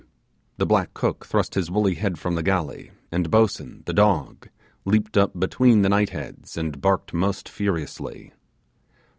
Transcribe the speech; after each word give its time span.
The 0.57 0.65
black 0.65 0.95
cook 0.95 1.27
thrust 1.27 1.53
his 1.53 1.69
woolly 1.69 1.93
head 1.93 2.17
from 2.17 2.33
the 2.33 2.41
galley, 2.41 2.89
and 3.11 3.29
Boatswain, 3.29 3.83
the 3.85 3.93
dog, 3.93 4.49
leaped 4.83 5.15
up 5.15 5.39
between 5.39 5.83
the 5.83 5.89
knight 5.89 6.09
heads, 6.09 6.57
and 6.57 6.81
barked 6.81 7.13
most 7.13 7.47
furiously. 7.47 8.33